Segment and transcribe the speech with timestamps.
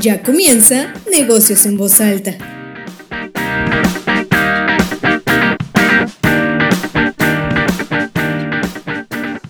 [0.00, 2.30] Ya comienza Negocios en Voz Alta.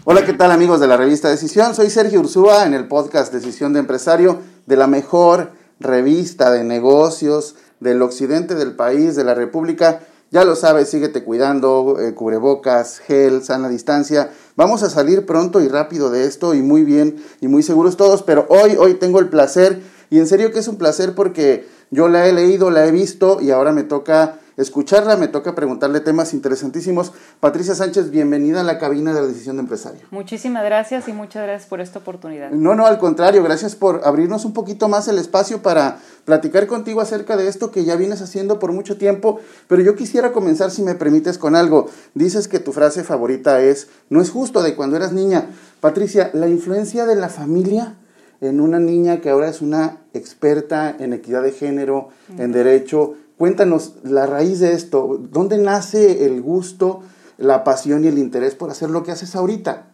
[0.03, 1.77] Hola, ¿qué tal amigos de la revista Decisión?
[1.77, 7.55] Soy Sergio Ursúa en el podcast Decisión de Empresario de la mejor revista de negocios
[7.79, 10.01] del occidente del país, de la República.
[10.33, 14.33] Ya lo sabes, síguete cuidando, eh, cubrebocas, gel, sana distancia.
[14.57, 18.25] Vamos a salir pronto y rápido de esto y muy bien y muy seguros todos,
[18.25, 22.09] pero hoy, hoy tengo el placer y en serio que es un placer porque yo
[22.09, 26.35] la he leído, la he visto y ahora me toca escucharla, me toca preguntarle temas
[26.35, 27.13] interesantísimos.
[27.41, 30.03] Patricia Sánchez, bienvenida a la cabina de la decisión de empresario.
[30.11, 32.51] Muchísimas gracias y muchas gracias por esta oportunidad.
[32.51, 37.01] No, no, al contrario, gracias por abrirnos un poquito más el espacio para platicar contigo
[37.01, 40.83] acerca de esto que ya vienes haciendo por mucho tiempo, pero yo quisiera comenzar, si
[40.83, 41.89] me permites, con algo.
[42.15, 45.47] Dices que tu frase favorita es, no es justo de cuando eras niña.
[45.81, 47.97] Patricia, la influencia de la familia
[48.41, 53.15] en una niña que ahora es una experta en equidad de género, en derecho.
[53.37, 57.03] Cuéntanos la raíz de esto, ¿dónde nace el gusto,
[57.39, 59.87] la pasión y el interés por hacer lo que haces ahorita?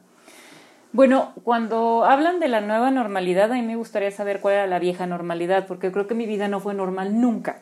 [0.92, 4.78] Bueno, cuando hablan de la nueva normalidad, a mí me gustaría saber cuál era la
[4.78, 7.58] vieja normalidad, porque creo que mi vida no fue normal nunca.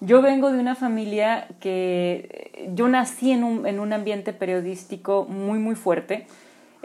[0.00, 5.58] Yo vengo de una familia que yo nací en un, en un ambiente periodístico muy,
[5.58, 6.26] muy fuerte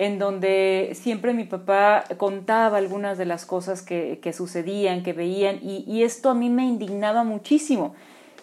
[0.01, 5.59] en donde siempre mi papá contaba algunas de las cosas que, que sucedían, que veían,
[5.61, 7.93] y, esto a mí me indignaba muchísimo.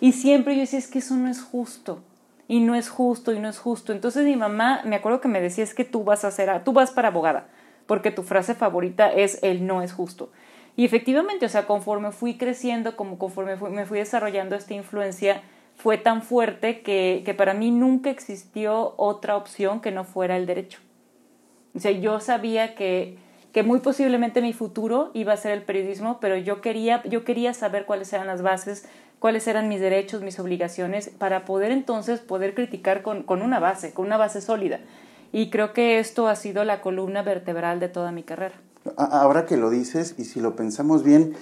[0.00, 1.98] Y siempre yo decía, es que eso no es justo,
[2.46, 3.92] y no es justo, y no es justo.
[3.92, 6.72] Entonces mi mamá, me acuerdo que me decía, es que tú vas a ser, tú
[6.72, 7.48] vas para abogada,
[7.86, 10.30] porque tu frase favorita es el no es justo.
[10.76, 15.42] Y efectivamente, o sea, conforme fui creciendo, como conforme me fui desarrollando esta influencia,
[15.74, 20.78] fue tan fuerte que para mí nunca existió otra opción que no fuera el derecho.
[21.74, 23.18] O sea, yo sabía que,
[23.52, 27.54] que muy posiblemente mi futuro iba a ser el periodismo, pero yo quería, yo quería
[27.54, 28.84] saber cuáles eran las bases,
[29.18, 33.92] cuáles eran mis derechos, mis obligaciones, para poder entonces poder criticar con, con una base,
[33.92, 34.80] con una base sólida.
[35.32, 38.54] Y creo que esto ha sido la columna vertebral de toda mi carrera.
[38.96, 41.34] Ahora que lo dices, y si lo pensamos bien,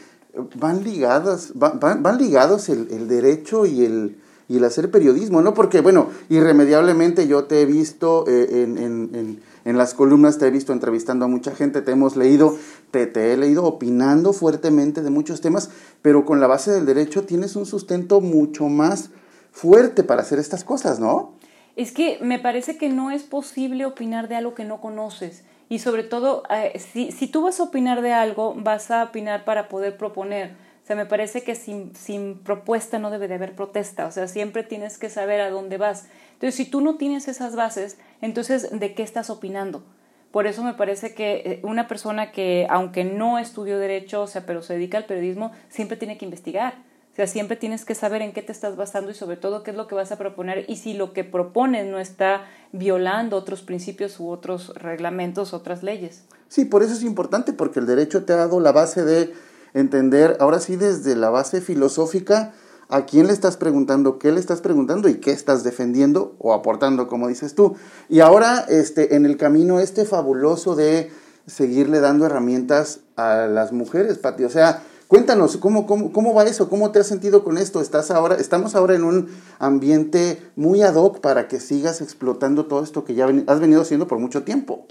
[0.56, 4.16] van ligados, van, ligados el, el derecho y el,
[4.48, 5.54] y el hacer periodismo, ¿no?
[5.54, 10.72] Porque, bueno, irremediablemente yo te he visto eh, en, en, las columnas, te he visto
[10.72, 12.56] entrevistando a mucha gente, te hemos leído,
[12.91, 17.25] te, te, he leído opinando fuertemente de muchos temas, pero con la base del derecho
[17.25, 19.10] tienes un sustento mucho más
[19.53, 21.34] fuerte para hacer estas cosas, ¿no?
[21.77, 25.44] Es que me parece que no es posible opinar de algo que no conoces.
[25.69, 29.44] Y sobre todo, eh, si, si tú vas a opinar de algo, vas a opinar
[29.44, 33.56] para poder proponer o sea, me parece que sin, sin propuesta no debe de haber
[33.56, 36.04] protesta, o sea, siempre tienes que saber a dónde vas.
[36.34, 39.82] Entonces, si tú no tienes esas bases, entonces, ¿de qué estás opinando?
[40.30, 44.47] Por eso me parece que eh, una persona que, aunque no estudió derecho, o sea,
[44.47, 46.74] pero se dedica al periodismo, siempre tiene que investigar.
[47.10, 49.72] O sea, siempre tienes que saber en qué te estás basando y sobre todo qué
[49.72, 53.62] es lo que vas a proponer y si lo que propones no está violando otros
[53.62, 56.26] principios u otros reglamentos, otras leyes.
[56.47, 59.34] Sí, por eso es importante, porque el derecho te ha dado la base de
[59.76, 62.54] entender, ahora sí, desde la base filosófica,
[62.88, 67.09] a quién le estás preguntando, qué le estás preguntando y qué estás defendiendo o aportando,
[67.09, 67.76] como dices tú.
[68.09, 71.10] Y ahora, este, en el camino este fabuloso de
[71.47, 74.44] seguirle dando herramientas a las mujeres, Pati.
[74.44, 76.69] O sea, cuéntanos, ¿cómo, cómo, cómo va eso?
[76.69, 77.81] ¿Cómo te has sentido con esto?
[77.81, 79.28] Estás ahora, estamos ahora en un
[79.59, 84.06] ambiente muy ad hoc para que sigas explotando todo esto que ya has venido haciendo
[84.06, 84.86] por mucho tiempo.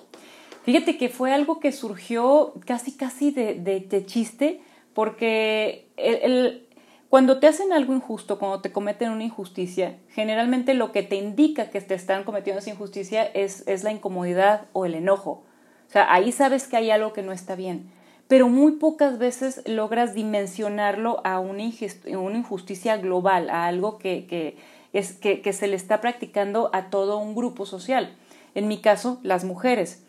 [0.63, 4.61] Fíjate que fue algo que surgió casi, casi de, de, de chiste
[4.95, 6.67] porque el,
[7.09, 11.69] cuando te hacen algo injusto, cuando te cometen una injusticia, generalmente lo que te indica
[11.69, 15.43] que te están cometiendo esa injusticia es, es la incomodidad o el enojo.
[15.87, 17.91] O sea, ahí sabes que hay algo que no está bien.
[18.27, 24.57] Pero muy pocas veces logras dimensionarlo a una, injusticia global, a algo que, que,
[24.93, 28.15] es, que se le está practicando a todo un grupo social.
[28.55, 30.04] En mi caso, las mujeres.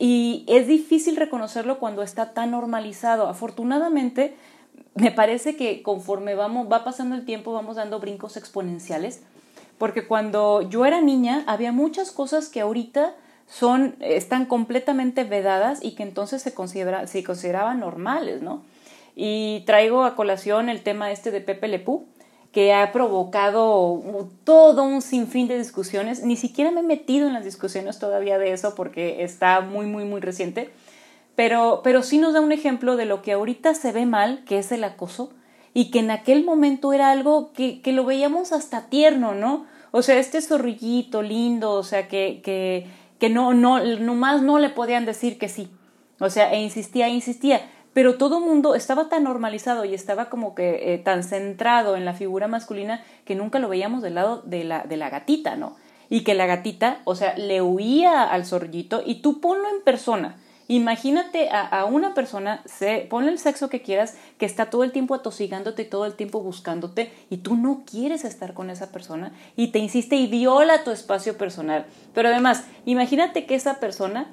[0.00, 3.28] Y es difícil reconocerlo cuando está tan normalizado.
[3.28, 4.34] Afortunadamente,
[4.94, 9.22] me parece que conforme vamos, va pasando el tiempo vamos dando brincos exponenciales,
[9.76, 13.14] porque cuando yo era niña había muchas cosas que ahorita
[13.46, 18.62] son, están completamente vedadas y que entonces se, considera, se consideraban normales, ¿no?
[19.14, 22.06] Y traigo a colación el tema este de Pepe Lepú,
[22.52, 26.24] que ha provocado todo un sinfín de discusiones.
[26.24, 30.04] Ni siquiera me he metido en las discusiones todavía de eso porque está muy, muy,
[30.04, 30.70] muy reciente.
[31.36, 34.58] Pero, pero sí nos da un ejemplo de lo que ahorita se ve mal, que
[34.58, 35.30] es el acoso,
[35.72, 39.66] y que en aquel momento era algo que, que lo veíamos hasta tierno, ¿no?
[39.92, 42.86] O sea, este zorrillito lindo, o sea, que, que,
[43.18, 45.70] que no, no, nomás no le podían decir que sí.
[46.18, 50.94] O sea, e insistía, insistía pero todo mundo estaba tan normalizado y estaba como que
[50.94, 54.84] eh, tan centrado en la figura masculina que nunca lo veíamos del lado de la,
[54.84, 55.76] de la gatita, ¿no?
[56.08, 60.36] Y que la gatita, o sea, le huía al zorrillito y tú ponlo en persona.
[60.70, 65.16] Imagínate a, una persona, se, ponle el sexo que quieras, que está todo el tiempo
[65.16, 69.72] atosigándote y todo el tiempo buscándote y tú no quieres estar con esa persona y
[69.72, 71.86] te insiste y viola tu espacio personal.
[72.14, 74.30] Pero además, imagínate que esa persona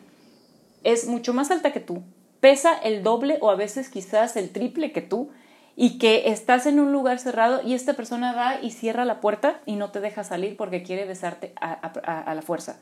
[0.84, 2.04] es mucho más alta que tú,
[2.40, 5.30] pesa el doble o a veces quizás el triple que tú
[5.76, 9.62] y que estás en un lugar cerrado y esta persona va y cierra la puerta
[9.66, 12.78] y no te deja salir porque quiere besarte a, la fuerza.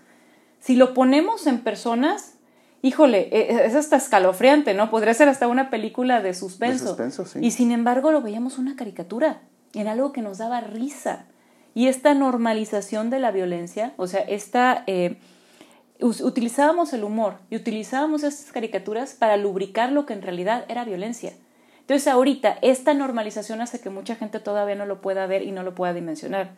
[0.62, 2.36] Si lo ponemos en personas,
[2.82, 4.90] híjole, e, e, es hasta escalofriante, ¿no?
[4.90, 6.96] Podría ser hasta una película de suspenso.
[7.42, 9.42] Y sin embargo lo veíamos una caricatura,
[9.74, 11.26] en algo que nos daba risa.
[11.74, 14.84] Y esta normalización de la violencia, o sea, esta...
[14.88, 15.18] Eh,
[16.00, 21.34] utilizábamos el humor y utilizábamos estas caricaturas para lubricar lo que en realidad era violencia.
[21.80, 25.64] Entonces ahorita esta normalización hace que mucha gente todavía no lo pueda ver y no
[25.64, 26.56] lo pueda dimensionar.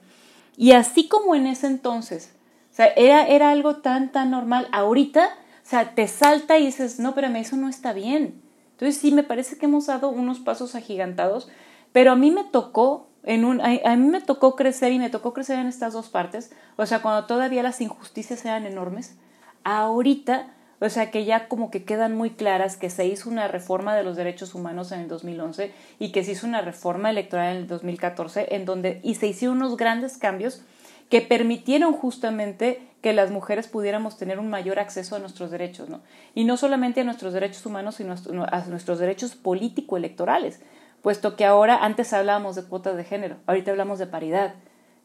[0.56, 2.34] Y así como en ese entonces,
[2.72, 7.00] o sea, era, era algo tan, tan normal, ahorita, o sea, te salta y dices,
[7.00, 8.42] no, pero eso no está bien.
[8.72, 11.50] Entonces sí, me parece que hemos dado unos pasos agigantados,
[11.92, 15.10] pero a mí me tocó en un, a, a, mí me tocó crecer y me
[15.10, 19.18] tocó crecer en estas dos partes, o sea, cuando todavía las injusticias eran enormes,
[19.64, 23.96] ahorita, o sea, que ya como que quedan muy claras que se hizo una reforma
[23.96, 27.62] de los derechos humanos en el 2011 y que se hizo una reforma electoral en
[27.64, 30.62] el 2014 en donde y se hicieron unos grandes cambios
[31.10, 36.02] que permitieron justamente que las mujeres pudiéramos tener un mayor acceso a nuestros derechos, ¿no?
[36.36, 40.60] Y no solamente a nuestros derechos humanos, sino a nuestros derechos político-electorales,
[41.02, 44.56] puesto que ahora antes hablábamos de cuotas de género, ahorita hablamos de paridad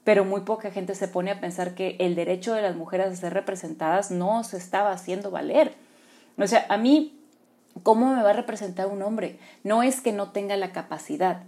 [0.05, 3.17] pero muy poca gente se pone a pensar que el derecho de las mujeres a
[3.17, 5.75] ser representadas no se estaba haciendo valer.
[6.39, 7.21] O sea, a mí,
[7.83, 9.39] ¿cómo me va a representar un hombre?
[9.63, 11.45] No es que no tenga la capacidad,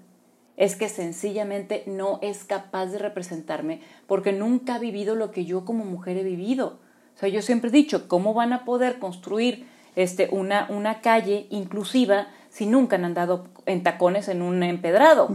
[0.56, 5.64] es que sencillamente no es capaz de representarme porque nunca ha vivido lo que yo
[5.64, 6.78] como mujer he vivido.
[7.16, 9.66] O sea, yo siempre he dicho, ¿cómo van a poder construir
[9.96, 15.28] este, una, una calle inclusiva si nunca han andado en tacones en un empedrado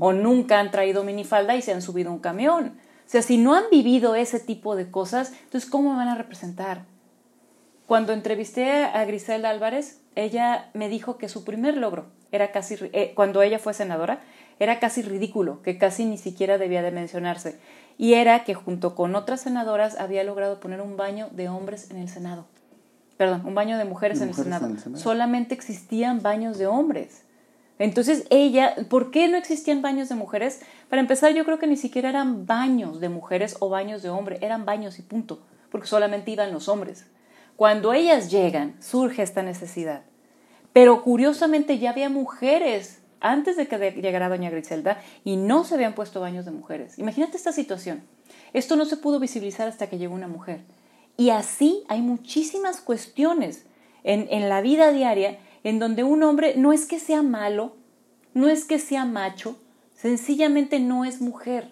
[0.00, 2.78] o nunca han traído minifalda y se han subido a un camión.
[3.06, 6.14] O sea, si no han vivido ese tipo de cosas, entonces ¿cómo me van a
[6.14, 6.86] representar?
[7.86, 13.12] Cuando entrevisté a Griselda Álvarez, ella me dijo que su primer logro era casi, eh,
[13.14, 14.20] cuando ella fue senadora,
[14.58, 17.60] era casi ridículo, que casi ni siquiera debía de mencionarse.
[17.98, 21.98] Y era que junto con otras senadoras había logrado poner un baño de hombres en
[21.98, 22.46] el Senado
[23.22, 24.68] perdón, un baño de mujeres, en, el Senado.
[24.96, 27.22] Solamente existían baños de hombres.
[27.78, 30.60] Entonces ella, ¿por qué no existían baños de mujeres?
[30.90, 34.42] Para empezar, yo creo que ni siquiera eran baños de mujeres o baños de hombres,
[34.42, 35.40] eran baños y punto,
[35.70, 37.06] porque solamente iban los hombres.
[37.54, 40.02] Cuando ellas llegan, surge esta necesidad.
[40.72, 45.94] Pero curiosamente ya había mujeres antes de que llegara doña Griselda y no se habían
[45.94, 46.98] puesto baños de mujeres.
[46.98, 48.02] Imagínate esta situación.
[48.52, 50.62] Esto no se pudo visibilizar hasta que llegó una mujer.
[51.22, 53.64] Y así hay muchísimas cuestiones
[54.02, 57.76] en, la vida diaria en donde un hombre no es que sea malo,
[58.34, 59.56] no es que sea macho,
[59.94, 61.70] sencillamente no es mujer,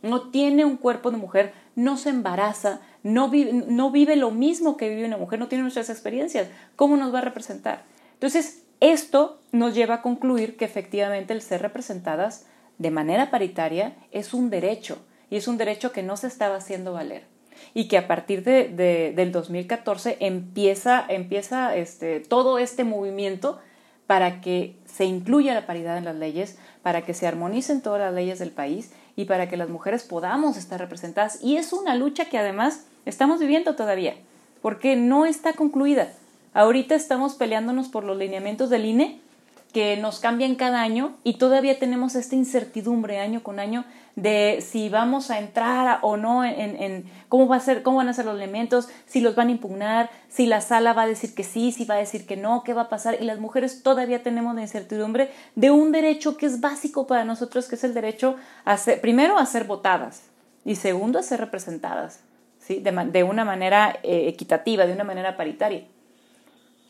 [0.00, 4.78] no tiene un cuerpo de mujer, no se embaraza, no vive, no vive lo mismo
[4.78, 7.84] que vive una mujer, no tiene nuestras experiencias, ¿cómo nos va a representar?
[8.14, 12.46] Entonces, esto nos lleva a concluir que efectivamente el ser representadas
[12.78, 14.96] de manera paritaria es un derecho
[15.28, 17.36] y es un derecho que no se estaba haciendo valer
[17.74, 23.58] y que a partir de, del 2014 empieza, empieza este, todo este movimiento
[24.06, 28.14] para que se incluya la paridad en las leyes, para que se armonicen todas las
[28.14, 31.42] leyes del país y para que las mujeres podamos estar representadas.
[31.42, 34.14] Y es una lucha que además estamos viviendo todavía,
[34.62, 36.12] porque no está concluida.
[36.54, 39.20] Ahorita estamos peleándonos por los lineamientos del INE,
[39.72, 43.84] que nos cambian cada año y todavía tenemos esta incertidumbre año con año
[44.16, 48.14] de si vamos a entrar o no en, cómo va a ser, cómo van a
[48.14, 51.44] ser los elementos, si los van a impugnar, si la sala va a decir que
[51.44, 53.18] sí, si va a decir que no, qué va a pasar.
[53.20, 57.68] Y las mujeres todavía tenemos la incertidumbre de un derecho que es básico para nosotros,
[57.68, 60.22] que es el derecho a ser, primero a ser votadas
[60.64, 62.20] y segundo a ser representadas,
[62.58, 62.80] ¿sí?
[62.80, 65.84] de, una manera eh, equitativa, de una manera paritaria.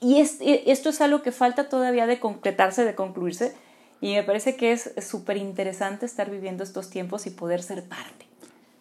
[0.00, 3.55] Y esto es algo que falta todavía de concretarse, de concluirse,
[4.00, 8.26] y me parece que es súper interesante estar viviendo estos tiempos y poder ser parte.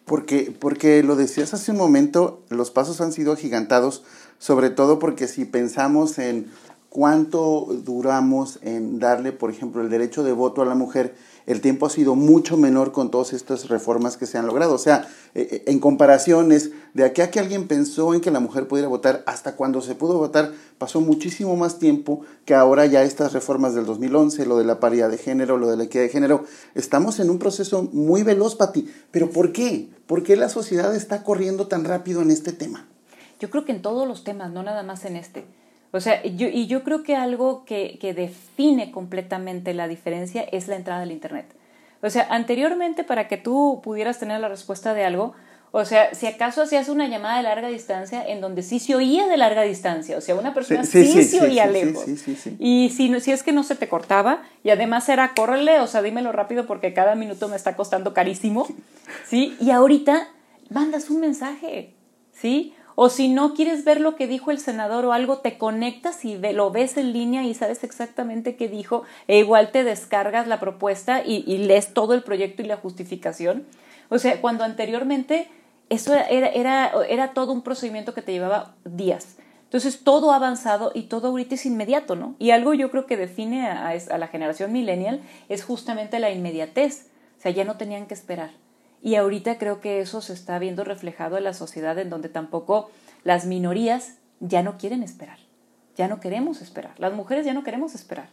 [0.04, 4.04] Porque, porque lo decías hace un momento, los pasos han sido gigantados,
[4.38, 6.50] sobre todo porque si pensamos en
[6.88, 11.14] cuánto duramos en darle, por ejemplo, el derecho de voto a la mujer,
[11.48, 14.74] el tiempo ha sido mucho menor con todas estas reformas que se han logrado.
[14.74, 18.38] O sea, eh, eh, en comparaciones, de aquí a que alguien pensó en que la
[18.38, 23.02] mujer pudiera votar hasta cuando se pudo votar, pasó muchísimo más tiempo que ahora ya
[23.02, 26.10] estas reformas del 2011, lo de la paridad de género, lo de la equidad de
[26.10, 26.44] género.
[26.74, 28.86] Estamos en un proceso muy veloz, Pati.
[29.10, 29.88] ¿Pero por qué?
[30.06, 32.86] ¿Por qué la sociedad está corriendo tan rápido en este tema?
[33.40, 35.46] Yo creo que en todos los temas, no nada más en este.
[35.90, 40.68] O sea, yo, y yo creo que algo que, que define completamente la diferencia es
[40.68, 41.46] la entrada al Internet.
[42.02, 45.34] O sea, anteriormente para que tú pudieras tener la respuesta de algo,
[45.70, 49.26] o sea, si acaso hacías una llamada de larga distancia en donde sí se oía
[49.26, 52.04] de larga distancia, o sea, una persona sí, se oía lejos.
[52.58, 56.00] Y si, si es que no se te cortaba, y además era córrele, o sea,
[56.00, 58.66] dímelo rápido porque cada minuto me está costando carísimo,
[59.26, 59.56] ¿sí?
[59.60, 60.28] Y ahorita
[60.70, 61.92] mandas un mensaje,
[62.32, 62.74] ¿sí?
[63.00, 66.36] O si no quieres ver lo que dijo el senador o algo, te conectas y
[66.36, 71.22] lo ves en línea y sabes exactamente qué dijo, e igual te descargas la propuesta
[71.24, 73.68] y, lees todo el proyecto y la justificación.
[74.08, 75.46] O sea, cuando anteriormente
[75.90, 79.36] eso era, era, era todo un procedimiento que te llevaba días.
[79.62, 82.34] Entonces todo ha avanzado y todo ahorita es inmediato, ¿no?
[82.40, 87.06] Y algo yo creo que define a, la generación millennial es justamente la inmediatez.
[87.38, 88.50] O sea, ya no tenían que esperar.
[89.02, 92.90] Y ahorita creo que eso se está viendo reflejado en la sociedad en donde tampoco
[93.24, 95.38] las minorías ya no quieren esperar,
[95.96, 98.28] ya no queremos esperar, las mujeres ya no queremos esperar.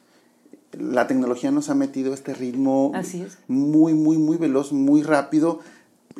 [0.71, 2.91] La tecnología nos ha metido este ritmo
[3.47, 5.59] muy, muy, muy veloz, muy rápido,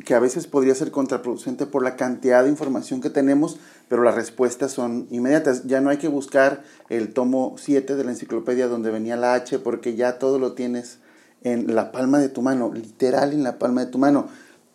[0.04, 4.16] que a veces podría ser contraproducente por la cantidad de información que tenemos, pero las
[4.16, 5.66] respuestas son inmediatas.
[5.66, 9.60] Ya no hay que buscar el tomo 7 de la enciclopedia donde venía la H,
[9.60, 11.00] porque ya todo lo tienes
[11.46, 14.28] en la palma de tu mano, literal en la palma de tu mano.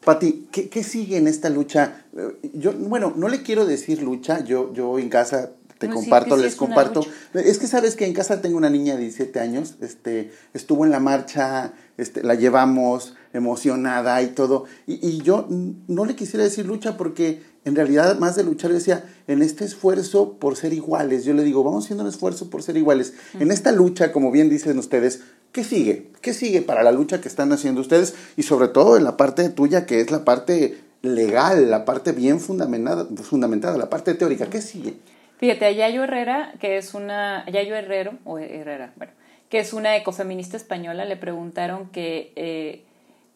[0.05, 2.05] Pati, ¿qué, ¿qué, sigue en esta lucha?
[2.17, 6.55] Eh, yo, bueno, no le quiero decir lucha, yo, yo en casa te comparto, les
[6.55, 7.01] comparto.
[7.35, 10.93] Es que sabes que en casa tengo una niña de 17 años, este, estuvo en
[10.93, 16.67] la marcha, este, la llevamos emocionada y todo, y, y yo no le quisiera decir
[16.67, 21.35] lucha porque en realidad más de luchar, decía, en este esfuerzo por ser iguales, yo
[21.35, 23.15] le digo, vamos haciendo un esfuerzo por ser iguales.
[23.39, 25.21] En esta lucha, como bien dicen ustedes,
[25.53, 26.09] ¿qué sigue?
[26.21, 28.15] ¿Qué sigue para la lucha que están haciendo ustedes?
[28.37, 32.41] Y sobre todo en la parte tuya, que es la parte legal, la parte bien
[32.41, 34.95] fundamentada, fundamentada la parte teórica, ¿qué sigue?
[35.39, 39.13] Fíjate, a Herrera, que es una, Herrero, o Herrera, bueno,
[39.49, 42.33] que es una ecofeminista española, le preguntaron que...
[42.37, 42.85] Eh,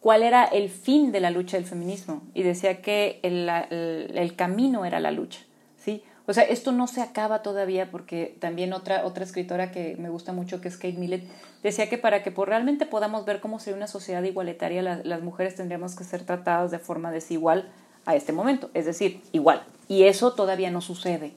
[0.04, 4.84] cuál era el fin de la lucha del feminismo y decía que el, el, camino
[4.84, 5.40] era la lucha,
[5.82, 6.02] ¿sí?
[6.26, 10.32] O sea, esto no se acaba todavía porque también otra, otra escritora que me gusta
[10.32, 11.24] mucho, que es Kate Millett,
[11.62, 15.54] decía que para que por realmente podamos ver cómo sería una sociedad igualitaria, las mujeres
[15.54, 17.70] tendríamos que ser tratadas de forma desigual
[18.06, 19.64] a este momento, es decir, igual.
[19.86, 21.32] Y eso todavía no sucede.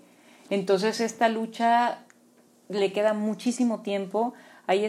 [0.49, 1.99] Entonces, esta lucha
[2.69, 4.33] le queda muchísimo tiempo
[4.67, 4.85] hay,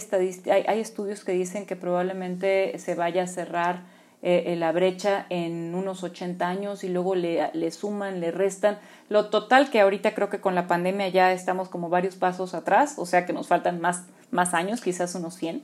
[0.51, 3.85] hay, estudios que dicen que probablemente se vaya a cerrar
[4.21, 8.79] eh, la brecha en unos 80 años y luego le, le, suman, le restan.
[9.09, 12.95] Lo total que ahorita creo que con la pandemia ya estamos como varios pasos atrás,
[12.99, 15.63] o sea que nos faltan más, más años, quizás unos 100,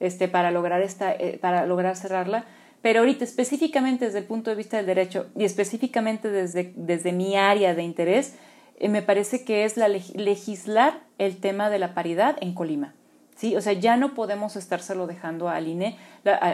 [0.00, 2.46] este, para, lograr esta, eh, para lograr cerrarla.
[2.80, 7.36] Pero ahorita específicamente desde el punto de vista del derecho y específicamente desde, desde mi
[7.36, 8.34] área de interés,
[8.78, 12.94] eh, me parece que es la legislar el tema de la paridad en Colima.
[13.40, 13.56] ¿Sí?
[13.56, 15.96] O sea, ya no podemos estárselo dejando al INE,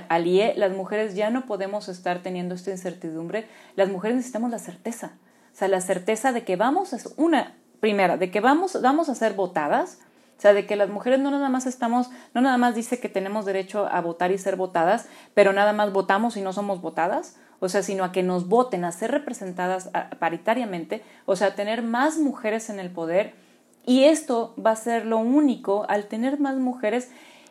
[0.09, 4.61] al IE, las mujeres ya no podemos estar teniendo esta incertidumbre, las mujeres necesitamos la
[4.61, 5.15] certeza,
[5.53, 9.17] o sea, la certeza de que vamos a, una, primera, de que vamos, vamos a
[9.17, 9.99] ser votadas,
[10.39, 13.09] o sea, de que las mujeres no nada más estamos, no nada más dice que
[13.09, 17.37] tenemos derecho a votar y ser votadas, pero nada más votamos y no somos votadas,
[17.59, 19.91] o sea, sino a que nos voten, a ser representadas
[20.21, 23.35] paritariamente, o sea, tener más mujeres en el poder,
[23.87, 27.09] y esto va a ser lo único al tener más mujeres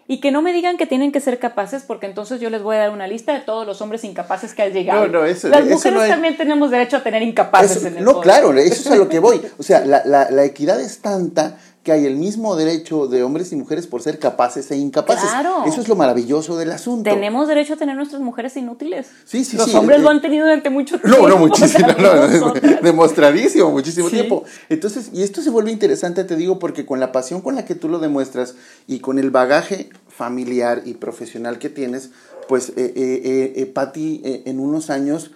[0.08, 2.76] y que no me digan que tienen que ser capaces, porque entonces yo les voy
[2.76, 5.08] a dar una lista de todos los hombres incapaces que han llegado.
[5.08, 8.54] No, no, eso, Las mujeres también tenemos derecho a tener incapaces en el No, claro,
[8.54, 9.42] eso es a lo que voy.
[9.58, 13.52] O sea, la, la, la equidad es tanta que hay el mismo derecho de hombres
[13.52, 15.30] y mujeres por ser capaces e incapaces.
[15.30, 15.66] Claro.
[15.68, 17.08] Eso es lo maravilloso del asunto.
[17.12, 19.06] Tenemos derecho a tener nuestras mujeres inútiles.
[19.24, 21.16] Sí, sí, Los hombres lo han tenido durante mucho tiempo.
[21.22, 21.88] No, no, muchísimo.
[22.00, 24.44] No, demostradísimo, muchísimo tiempo.
[24.68, 27.76] Entonces, y esto se vuelve interesante, te digo, porque con la pasión con la que
[27.76, 28.56] tú lo demuestras
[28.88, 32.10] y con el bagaje familiar y profesional que tienes,
[32.48, 35.32] pues, eh, eh, eh, Patti, en unos años...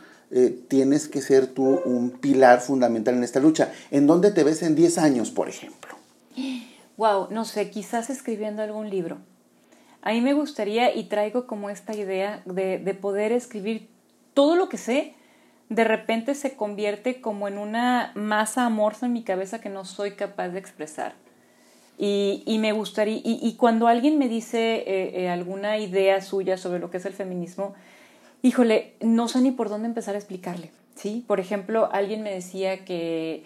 [0.67, 3.71] tienes que ser tú un pilar fundamental en esta lucha.
[3.89, 5.98] ¿En dónde te ves en 10 años, por ejemplo?
[6.97, 9.19] Wow, no sé, quizás escribiendo algún libro.
[10.01, 13.89] A mí me gustaría y traigo como esta idea de, de poder escribir
[14.33, 15.13] todo lo que sé,
[15.69, 20.11] de repente se convierte como en una masa amorfa en mi cabeza que no soy
[20.11, 21.13] capaz de expresar.
[21.97, 26.79] Y, y me gustaría, y, cuando alguien me dice eh, eh, alguna idea suya sobre
[26.79, 27.73] lo que es el feminismo,
[28.41, 31.25] híjole, no sé ni por dónde empezar a explicarle, ¿sí?
[31.27, 33.43] Por ejemplo, alguien me decía que,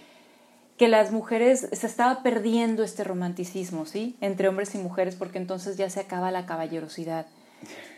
[0.83, 4.17] que las mujeres, se estaba perdiendo este romanticismo, ¿sí?
[4.19, 7.25] Entre hombres y mujeres, porque entonces ya se acaba la caballerosidad.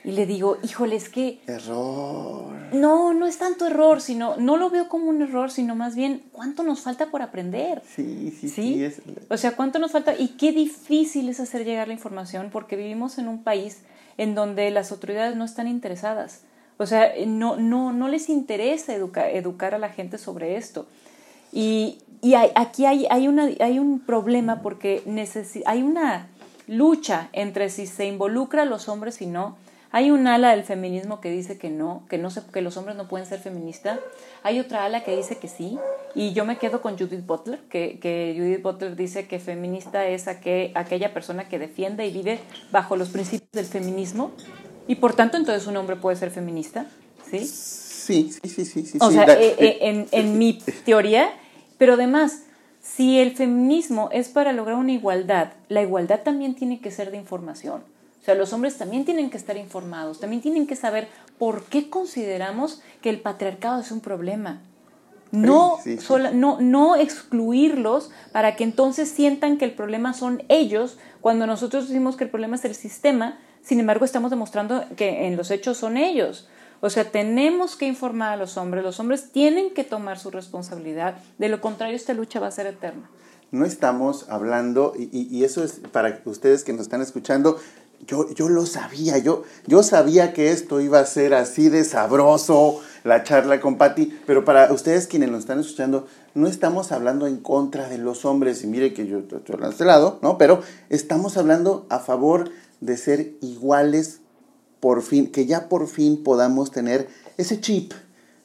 [0.04, 1.40] Y le digo, híjole, es que...
[1.48, 2.54] Error.
[2.74, 6.22] No, no es tanto error, sino, no lo veo como un error, sino más bien,
[6.32, 7.82] ¿cuánto nos falta por aprender?
[7.96, 8.74] Sí, sí, sí.
[8.76, 8.84] ¿Sí?
[8.84, 10.14] es- O sea, ¿cuánto nos falta?
[10.16, 13.80] Y qué difícil es hacer llegar la información porque vivimos en un país
[14.20, 16.42] en donde las autoridades no están interesadas.
[16.78, 20.86] O sea, no, no, no les interesa educa- educar a la gente sobre esto.
[21.56, 26.28] Y, y hay- aquí hay, hay, una, hay un problema porque necesi- hay una
[26.68, 29.56] lucha entre si se involucra a los hombres y no.
[29.92, 32.98] Hay un ala del feminismo que dice que no, que, no se, que los hombres
[32.98, 33.98] no pueden ser feministas.
[34.44, 35.78] Hay otra ala que dice que sí.
[36.16, 40.28] Y yo me quedo con Judith Butler, que, que Judith Butler dice que feminista es
[40.28, 42.40] aquel, aquella persona que defiende y vive
[42.74, 44.32] bajo los principios del feminismo.
[44.88, 46.88] Y por tanto, entonces un hombre puede ser feminista.
[47.32, 47.40] ¿Sí?
[47.46, 48.98] Sí, sí, sí, sí, sí.
[49.00, 51.30] O sea, da- eh, eh, en, en mi teoría,
[51.78, 52.44] pero además,
[52.82, 57.18] si el feminismo es para lograr una igualdad, la igualdad también tiene que ser de
[57.18, 57.82] información.
[58.22, 61.90] O sea, los hombres también tienen que estar informados, también tienen que saber por qué
[61.90, 64.62] consideramos que el patriarcado es un problema.
[65.32, 66.06] No, Sí, sí, sí.
[66.06, 71.88] sola- no, no excluirlos para que entonces sientan que el problema son ellos, cuando nosotros
[71.88, 75.78] decimos que el problema es el sistema, sin embargo estamos demostrando que en los hechos
[75.78, 76.48] son ellos.
[76.86, 81.16] O sea, tenemos que informar a los hombres, los hombres tienen que tomar su responsabilidad,
[81.40, 83.10] de lo contrario esta lucha va a ser eterna.
[83.50, 87.58] no estamos hablando, y, eso es para ustedes que nos están escuchando,
[88.06, 92.82] yo, yo lo sabía, yo, yo sabía que esto iba a ser así de sabroso,
[93.04, 97.38] la charla con Patti, pero para ustedes quienes nos están escuchando, no estamos hablando en
[97.38, 100.38] contra de los hombres, y mire que yo estoy de este lado, ¿no?
[100.38, 104.20] Pero estamos hablando a favor de ser iguales
[104.86, 107.08] por fin, que ya por fin podamos tener
[107.40, 107.92] ese chip.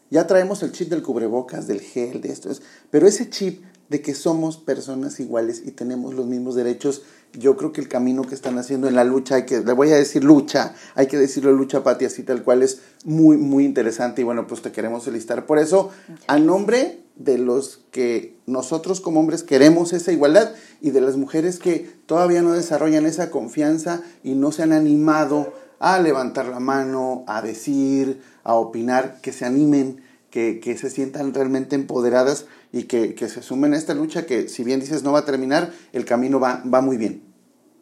[0.08, 4.00] Ya traemos el chip del cubrebocas, del gel, de esto, es- pero ese chip de
[4.00, 7.02] que somos personas iguales y tenemos los mismos derechos,
[7.34, 9.90] yo creo que el camino que están haciendo en la lucha, hay que, le voy
[9.92, 14.22] a decir lucha, hay que decirlo lucha, Pati, así tal cual, es muy, muy interesante
[14.22, 15.90] y bueno, pues te queremos felicitar por eso,
[16.26, 21.58] a nombre de los que nosotros como hombres queremos esa igualdad y de las mujeres
[21.58, 27.24] que todavía no desarrollan esa confianza y no se han animado a levantar la mano,
[27.26, 33.14] a decir, a opinar, que se animen, que, que se sientan realmente empoderadas y que,
[33.14, 36.04] que se sumen a esta lucha que si bien dices no va a terminar, el
[36.04, 37.22] camino va, va muy bien,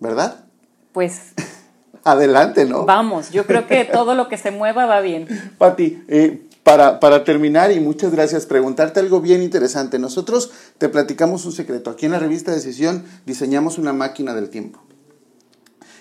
[0.01, 0.47] ¿verdad?
[0.93, 1.35] Pues
[2.05, 2.87] Adelante, ¿no?
[2.87, 5.27] vamos, yo creo que todo lo que se mueva va bien.
[5.59, 9.99] Pati, eh, para, para terminar, y muchas gracias, preguntarte algo bien interesante.
[9.99, 11.91] Nosotros te platicamos un secreto.
[11.91, 14.81] Aquí en la revista Decisión diseñamos una máquina del tiempo.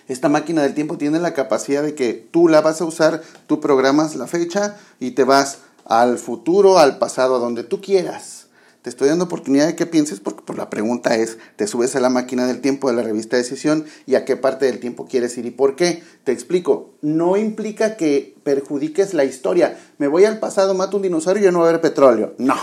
[0.08, 3.60] Esta máquina del tiempo tiene la capacidad de que tú la vas a usar, tú
[3.60, 8.46] programas la fecha y te vas al futuro, al pasado, a donde tú quieras.
[8.84, 12.00] Te estoy dando oportunidad de que pienses porque por la pregunta es, te subes a
[12.00, 15.38] la máquina del tiempo de la revista Decisión y a qué parte del tiempo quieres
[15.38, 16.04] ir y por qué.
[16.24, 19.78] Te explico, no implica que perjudiques la historia.
[19.98, 22.34] Me voy al pasado, mato un dinosaurio y ya no va a haber petróleo.
[22.38, 22.56] No,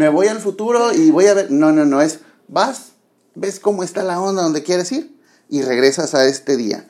[0.00, 1.52] me voy al futuro y voy a ver...
[1.52, 2.94] No, no, no, es, vas,
[3.36, 5.17] ves cómo está la onda donde quieres ir
[5.48, 6.84] y regresas a este día.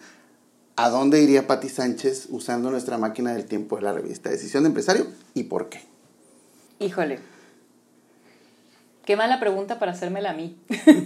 [0.76, 4.68] ¿A dónde iría Patti Sánchez usando nuestra máquina del tiempo de la revista Decisión de
[4.68, 5.80] Empresario y por qué?
[6.78, 7.18] Híjole.
[9.04, 10.56] Qué mala pregunta para hacérmela a mí.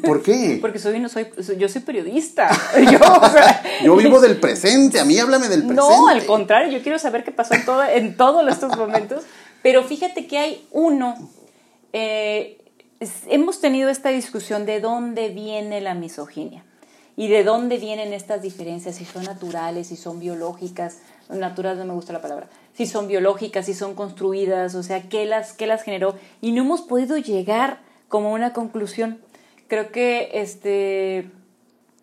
[0.05, 0.59] ¿Por qué?
[0.61, 2.51] Porque soy, no soy, yo soy periodista.
[2.91, 5.77] Yo, o sea, Yo vivo del presente, a mí háblame del presente.
[5.77, 9.23] No, al contrario, yo quiero saber qué pasó en, todo, en todos estos momentos.
[9.62, 11.15] Pero fíjate que hay uno.
[11.93, 12.59] eh,
[13.29, 16.65] hemos tenido esta discusión de dónde viene la misoginia
[17.16, 20.98] y de dónde vienen estas diferencias, si son naturales, si son biológicas.
[21.29, 22.48] Natural no me gusta la palabra.
[22.75, 26.14] Si son biológicas, si son construidas, o sea, qué las, qué las generó.
[26.40, 29.18] Y no hemos podido llegar como a una conclusión.
[29.68, 31.31] Creo que este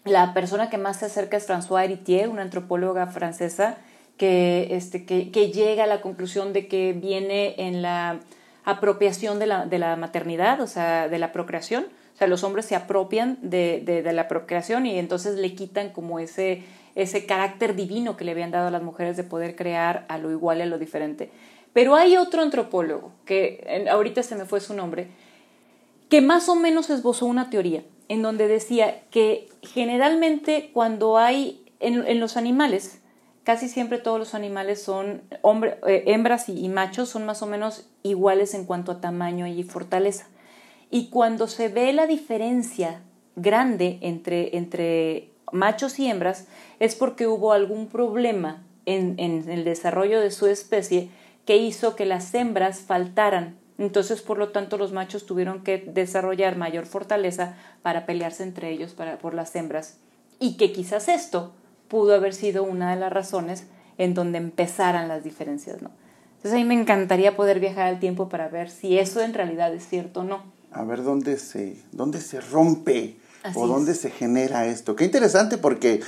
[0.06, 3.78] la persona que más se acerca es François Héritier, una antropóloga francesa,
[4.18, 8.20] que, este, que llega a la conclusión de que viene en la
[8.66, 11.86] apropiación de la, de la maternidad, o sea, de la procreación.
[12.20, 16.64] Sea, los hombres se apropian de, de, la procreación y entonces le quitan como ese,
[16.96, 20.30] ese carácter divino que le habían dado a las mujeres de poder crear a lo
[20.30, 21.32] igual y a lo diferente.
[21.72, 25.08] Pero hay otro antropólogo, que ahorita se me fue su nombre,
[26.10, 32.06] que más o menos esbozó una teoría en donde decía que generalmente cuando hay en,
[32.06, 33.00] en los animales,
[33.46, 37.88] casi siempre todos los animales son hombre, eh, hembras y machos son más o menos
[38.04, 40.28] iguales en cuanto a tamaño y fortaleza.
[40.92, 43.02] Y cuando se ve la diferencia
[43.36, 46.48] grande entre, entre machos y hembras
[46.80, 51.10] es porque hubo algún problema en, en el desarrollo de su especie
[51.46, 53.58] que hizo que las hembras faltaran.
[53.78, 58.94] Entonces, por lo tanto, los machos tuvieron que desarrollar mayor fortaleza para pelearse entre ellos
[58.94, 59.98] para, por las hembras.
[60.40, 61.54] Y que quizás esto
[61.88, 65.92] pudo haber sido una de las razones en donde empezaran las diferencias, ¿no?
[66.38, 69.74] Entonces, a mí me encantaría poder viajar al tiempo para ver si eso en realidad
[69.74, 70.59] es cierto o no.
[70.72, 73.18] A ver dónde se, dónde se rompe
[73.56, 74.96] o dónde se genera esto.
[74.96, 76.02] Qué interesante porque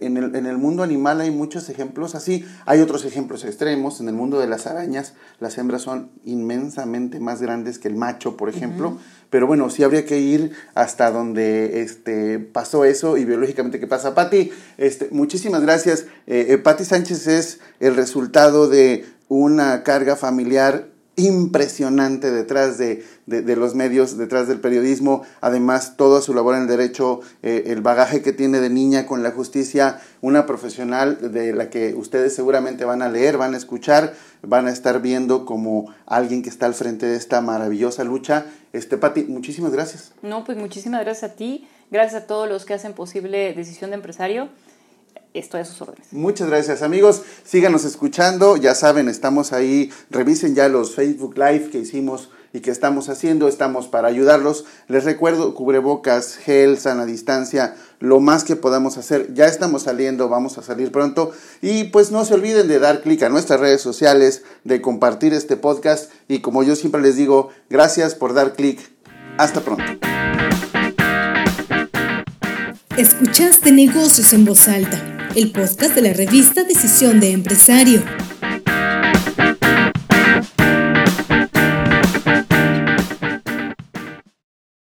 [0.00, 2.44] en el, en el, mundo animal hay muchos ejemplos así.
[2.66, 4.00] Hay otros ejemplos extremos.
[4.00, 8.36] En el mundo de las arañas, las hembras son inmensamente más grandes que el macho,
[8.36, 8.98] por ejemplo.
[9.30, 14.14] Pero bueno, sí habría que ir hasta donde este, pasó eso y biológicamente qué pasa.
[14.14, 16.06] Patti, este, muchísimas gracias.
[16.26, 22.78] Eh, eh Patti Sánchez es el resultado de una carga familiar impresionante detrás
[23.28, 27.64] de, de, los medios, detrás del periodismo, además toda su labor en el derecho, eh,
[27.66, 32.34] el bagaje que tiene de niña con la justicia, una profesional de la que ustedes
[32.34, 36.66] seguramente van a leer, van a escuchar, van a estar viendo como alguien que está
[36.66, 38.46] al frente de esta maravillosa lucha.
[38.72, 40.12] Este, Pati, muchísimas gracias.
[40.22, 43.96] No, pues muchísimas gracias a ti, gracias a todos los que hacen posible Decisión de
[43.96, 44.48] Empresario
[45.34, 46.12] estoy a sus órdenes.
[46.12, 51.78] Muchas gracias amigos, síganos escuchando, ya saben, estamos ahí, revisen ya los Facebook Live que
[51.78, 54.64] hicimos y que estamos haciendo, estamos para ayudarlos.
[54.88, 59.34] Les recuerdo, cubrebocas, gel, sana distancia, lo más que podamos hacer.
[59.34, 61.32] Ya estamos saliendo, vamos a salir pronto.
[61.62, 65.56] Y pues no se olviden de dar clic a nuestras redes sociales, de compartir este
[65.56, 68.80] podcast y como yo siempre les digo, gracias por dar clic.
[69.36, 69.84] Hasta pronto.
[72.96, 78.02] Escuchaste negocios en voz alta el podcast de la revista Decisión de Empresario.